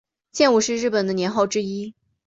[0.31, 1.93] 建武是日本的年号之一。